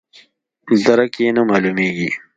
[0.85, 2.09] درک یې نه معلومیږي.